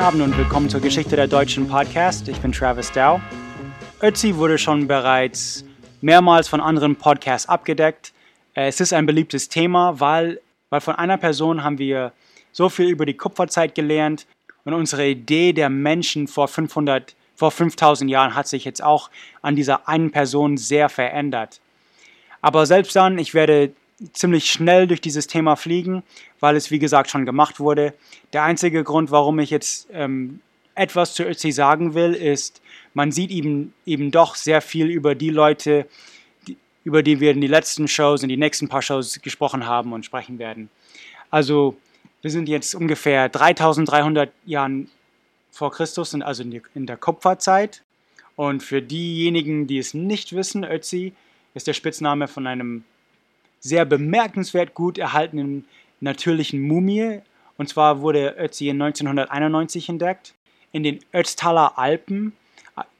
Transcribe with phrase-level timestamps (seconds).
[0.00, 2.26] Guten Abend und willkommen zur Geschichte der deutschen Podcast.
[2.26, 3.20] Ich bin Travis Dow.
[4.00, 5.62] Ötzi wurde schon bereits
[6.00, 8.14] mehrmals von anderen Podcasts abgedeckt.
[8.54, 12.14] Äh, Es ist ein beliebtes Thema, weil, weil von einer Person haben wir
[12.50, 14.26] so viel über die Kupferzeit gelernt
[14.64, 19.10] und unsere Idee der Menschen vor 500, vor 5000 Jahren hat sich jetzt auch
[19.42, 21.60] an dieser einen Person sehr verändert.
[22.40, 23.72] Aber selbst dann, ich werde
[24.12, 26.02] ziemlich schnell durch dieses Thema fliegen,
[26.40, 27.94] weil es wie gesagt schon gemacht wurde.
[28.32, 30.40] Der einzige Grund, warum ich jetzt ähm,
[30.74, 32.62] etwas zu Ötzi sagen will, ist,
[32.94, 35.86] man sieht eben, eben doch sehr viel über die Leute,
[36.48, 39.92] die, über die wir in den letzten Shows, in die nächsten paar Shows gesprochen haben
[39.92, 40.70] und sprechen werden.
[41.30, 41.76] Also
[42.22, 44.90] wir sind jetzt ungefähr 3300 Jahren
[45.50, 47.82] vor Christus, sind also in der Kupferzeit.
[48.36, 51.12] Und für diejenigen, die es nicht wissen, Ötzi
[51.54, 52.84] ist der Spitzname von einem
[53.60, 55.66] sehr bemerkenswert gut erhaltenen
[56.00, 57.20] natürlichen Mumie.
[57.58, 60.34] Und zwar wurde Ötzi in 1991 entdeckt
[60.72, 62.32] in den Ötztaler Alpen,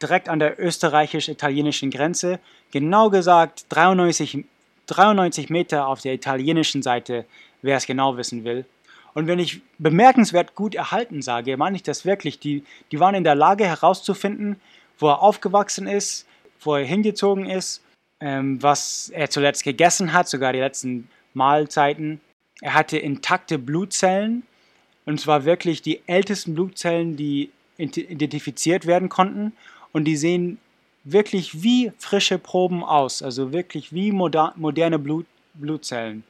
[0.02, 2.40] direkt an der österreichisch-italienischen Grenze.
[2.72, 4.44] Genau gesagt 93,
[4.86, 7.24] 93 Meter auf der italienischen Seite,
[7.62, 8.66] wer es genau wissen will.
[9.14, 12.38] Und wenn ich bemerkenswert gut erhalten sage, meine ich das wirklich.
[12.38, 14.60] Die, die waren in der Lage herauszufinden,
[14.98, 16.26] wo er aufgewachsen ist,
[16.60, 17.82] wo er hingezogen ist
[18.20, 22.20] ähm, was er zuletzt gegessen hat, sogar die letzten Mahlzeiten.
[22.60, 24.42] Er hatte intakte Blutzellen,
[25.06, 29.52] und zwar wirklich die ältesten Blutzellen, die identifiziert werden konnten.
[29.92, 30.58] Und die sehen
[31.04, 36.22] wirklich wie frische Proben aus, also wirklich wie moder moderne Blut Blutzellen.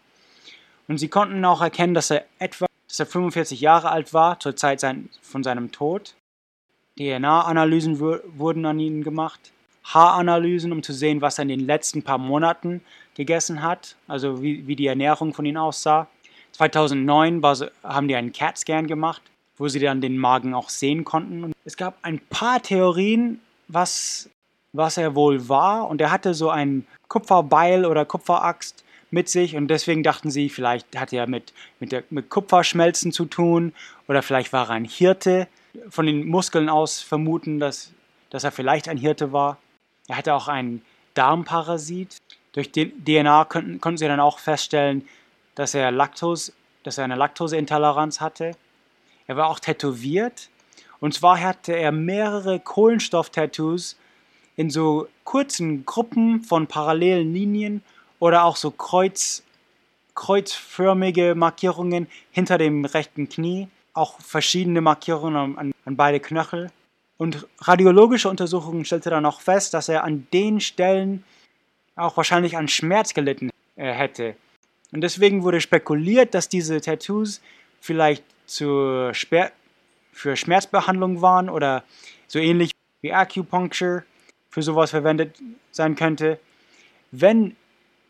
[0.89, 4.57] Und sie konnten auch erkennen, dass er etwa dass er 45 Jahre alt war zur
[4.57, 6.15] Zeit sein, von seinem Tod.
[6.99, 9.53] DNA-Analysen wurden an ihn gemacht.
[9.85, 12.83] Haaranalysen, um zu sehen, was er in den letzten paar Monaten
[13.15, 16.07] gegessen hat, also wie, wie die Ernährung von ihm aussah.
[16.53, 19.23] 2009 war, haben die einen CAT-Scan gemacht,
[19.57, 21.45] wo sie dann den Magen auch sehen konnten.
[21.45, 24.29] Und es gab ein paar Theorien, was,
[24.73, 25.89] was er wohl war.
[25.89, 30.99] Und er hatte so ein Kupferbeil oder Kupferaxt mit sich und deswegen dachten sie, vielleicht
[30.99, 33.73] hat er mit, mit, der, mit Kupferschmelzen zu tun
[34.09, 35.49] oder vielleicht war er ein Hirte.
[35.89, 37.93] Von den Muskeln aus vermuten, dass,
[38.31, 39.59] dass er vielleicht ein Hirte war.
[40.11, 40.83] Er hatte auch einen
[41.15, 42.17] Darmparasit.
[42.51, 45.07] Durch DNA konnten, konnten sie dann auch feststellen,
[45.55, 48.57] dass er, Laktose, dass er eine Laktoseintoleranz hatte.
[49.29, 50.49] Er war auch tätowiert.
[50.99, 53.97] Und zwar hatte er mehrere Kohlenstoff-Tattoos
[54.57, 57.85] in so kurzen Gruppen von parallelen Linien
[58.19, 59.45] oder auch so Kreuz,
[60.17, 63.69] kreuzförmige Markierungen hinter dem rechten Knie.
[63.93, 66.73] Auch verschiedene Markierungen an, an beide Knöchel.
[67.21, 71.23] Und radiologische Untersuchungen stellte dann auch fest, dass er an den Stellen
[71.95, 74.37] auch wahrscheinlich an Schmerz gelitten äh, hätte.
[74.91, 77.43] Und deswegen wurde spekuliert, dass diese Tattoos
[77.79, 79.53] vielleicht zur Sper
[80.15, 81.85] für Schmerzbehandlung waren oder
[82.27, 82.71] so ähnlich
[83.03, 84.05] wie Acupuncture
[84.49, 85.37] für sowas verwendet
[85.73, 86.39] sein könnte.
[87.11, 87.55] Wenn,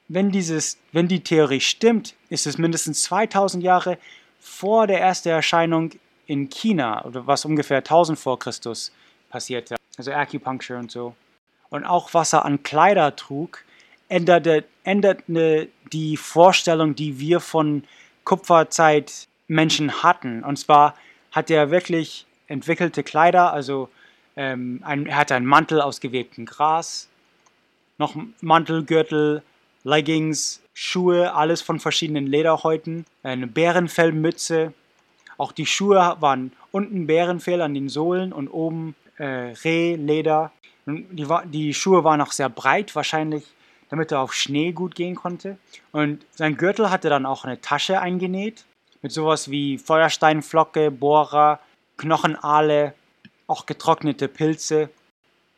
[0.07, 3.99] wenn, dieses, wenn die Theorie stimmt, ist es mindestens 2000 Jahre
[4.39, 5.91] vor der ersten Erscheinung
[6.31, 8.93] in China, oder was ungefähr 1000 vor Christus
[9.31, 9.75] passierte.
[9.99, 11.15] Also Acupuncture und so.
[11.71, 13.65] Und auch was er an Kleider trug,
[14.09, 17.83] änderte, änderte die Vorstellung, die wir von
[18.23, 20.45] Kupferzeit Menschen hatten.
[20.45, 20.95] Und zwar
[21.33, 23.89] hat er wirklich entwickelte Kleider, also
[24.37, 27.09] ähm, ein, er hatte einen Mantel aus gewebtem Gras,
[27.99, 29.43] noch Mantel, Gürtel,
[29.83, 34.73] Leggings, Schuhe, alles von verschiedenen Lederhäuten, eine Bärenfellmütze.
[35.41, 40.53] Auch die Schuhe waren unten Bärenfell an den Sohlen und oben äh, Rehleder.
[40.85, 43.45] Die, die Schuhe waren auch sehr breit, wahrscheinlich
[43.89, 45.57] damit er auf Schnee gut gehen konnte.
[45.93, 48.67] Und sein Gürtel hatte dann auch eine Tasche eingenäht
[49.01, 51.59] mit sowas wie Feuersteinflocke, Bohrer,
[51.97, 52.93] Knochenaale,
[53.47, 54.91] auch getrocknete Pilze.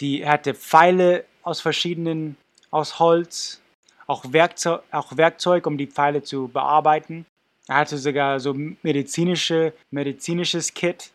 [0.01, 2.37] Die, er hatte Pfeile aus verschiedenen,
[2.71, 3.61] aus Holz,
[4.07, 7.27] auch Werkzeug, auch Werkzeug, um die Pfeile zu bearbeiten.
[7.69, 11.11] Er hatte sogar so medizinische, medizinisches Kit,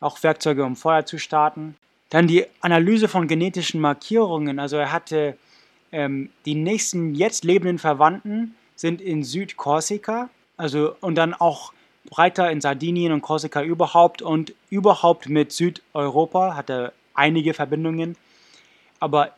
[0.00, 1.76] auch Werkzeuge, um Feuer zu starten.
[2.08, 4.58] Dann die Analyse von genetischen Markierungen.
[4.58, 5.36] Also er hatte
[5.92, 11.72] Ähm, die nächsten jetzt lebenden Verwandten sind in Südkorsika, also und dann auch
[12.08, 18.16] breiter in Sardinien und Korsika überhaupt und überhaupt mit Südeuropa hat er einige Verbindungen.
[19.00, 19.34] Aber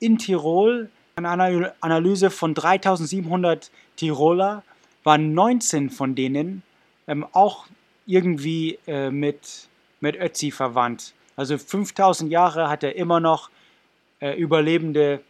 [0.00, 4.64] in Tirol, eine Analyse von 3700 Tiroler,
[5.04, 6.62] waren 19 von denen
[7.06, 7.66] ähm, auch
[8.06, 9.68] irgendwie äh, mit,
[10.00, 11.14] mit Ötzi verwandt.
[11.36, 13.50] Also 5000 Jahre hat er immer noch
[14.20, 15.22] äh, überlebende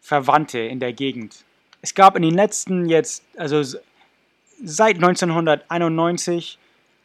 [0.00, 1.44] Verwandte in der Gegend.
[1.82, 3.78] Es gab in den letzten jetzt, also
[4.62, 6.58] seit 1991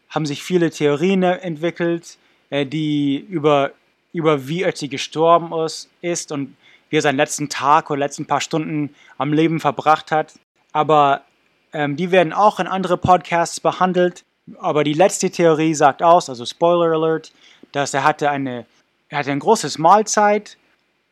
[0.10, 2.18] haben sich viele Theorien entwickelt,
[2.50, 3.72] äh, die über,
[4.14, 6.56] über wie Ötzi gestorben ist, ist und
[6.90, 10.34] wie er seinen letzten Tag oder letzten paar Stunden am Leben verbracht hat.
[10.72, 11.24] Aber
[11.76, 14.24] ähm, die werden auch in andere Podcasts behandelt.
[14.60, 17.34] Aber die letzte Theorie sagt aus, also Spoiler Alert,
[17.74, 18.66] dass er hatte eine,
[19.10, 20.58] er hatte ein großes Mahlzeit,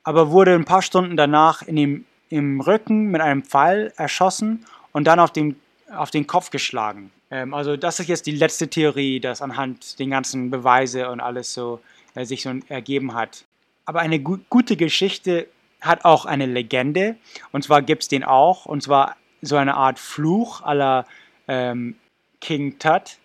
[0.03, 5.05] aber wurde ein paar Stunden danach in dem, im Rücken mit einem Pfeil erschossen und
[5.05, 5.59] dann auf den,
[5.93, 7.11] auf den Kopf geschlagen.
[7.29, 11.53] Ähm, also das ist jetzt die letzte Theorie, dass anhand den ganzen Beweise und alles
[11.53, 11.81] so
[12.15, 13.43] äh, sich so ergeben hat.
[13.85, 15.47] Aber eine gu gute Geschichte
[15.81, 17.17] hat auch eine Legende.
[17.51, 18.65] Und zwar gibt es den auch.
[18.65, 21.05] Und zwar so eine Art Fluch aller
[21.47, 21.95] ähm,
[22.39, 23.17] King Tut.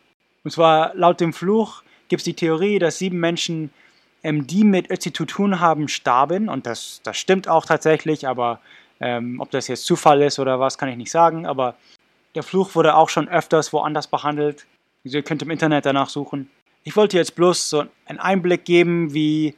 [0.44, 3.70] Und zwar laut dem Fluch gibt es die Theorie, dass sieben Menschen,
[4.22, 6.48] ähm, die mit Ötzi zu tun haben, starben.
[6.48, 8.60] Und das, das stimmt auch tatsächlich, aber
[9.00, 11.46] ähm, ob das jetzt Zufall ist oder was, kann ich nicht sagen.
[11.46, 11.76] Aber
[12.34, 14.66] der Fluch wurde auch schon öfters woanders behandelt.
[15.04, 16.50] Ihr könnt im Internet danach suchen.
[16.84, 19.54] Ich wollte jetzt bloß so einen Einblick geben, wie,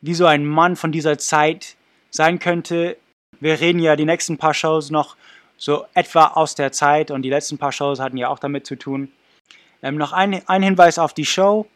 [0.00, 1.76] wie so ein Mann von dieser Zeit
[2.10, 2.96] sein könnte.
[3.40, 5.16] Wir reden ja die nächsten paar Shows noch
[5.60, 8.76] so etwa aus der Zeit und die letzten paar Shows hatten ja auch damit zu
[8.76, 9.12] tun.
[9.82, 11.66] Ähm, noch ein, ein Hinweis auf die Show.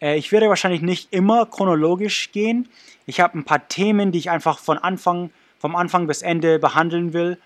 [0.00, 2.68] Äh, ich werde wahrscheinlich nicht immer chronologisch gehen.
[3.06, 7.12] Ich habe ein paar Themen, die ich einfach von Anfang, vom Anfang bis Ende behandeln
[7.12, 7.38] will.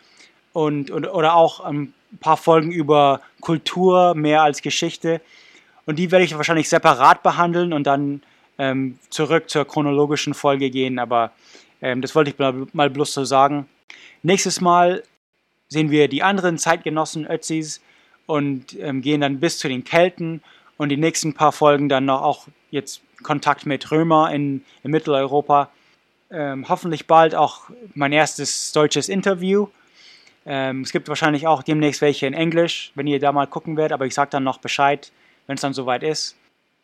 [0.53, 5.23] Und, und, oder auch ein paar Folgen über Kultur mehr als Geschichte.
[5.87, 8.23] Und die werde ich wahrscheinlich separat behandeln und dann
[8.59, 10.99] ähm, zurück zur chronologischen Folge gehen.
[10.99, 11.33] Aber
[11.81, 13.67] ähm, das wollte ich mal bloß so sagen.
[14.23, 15.03] Nächstes Mal
[15.73, 17.81] sehen wir die anderen Zeitgenossen Ötzis
[18.27, 20.43] und ähm, gehen dann bis zu den Kelten
[20.77, 25.71] und die nächsten paar Folgen dann noch auch jetzt Kontakt mit Römer in, in Mitteleuropa.
[26.31, 29.69] Ähm, hoffentlich bald auch mein erstes deutsches Interview.
[30.45, 33.93] Ähm, es gibt wahrscheinlich auch demnächst welche in Englisch, wenn ihr da mal gucken werdet,
[33.93, 35.11] aber ich sage dann noch Bescheid,
[35.47, 36.37] wenn es dann soweit ist.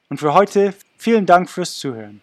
[0.09, 2.23] Und für heute vielen Dank fürs Zuhören.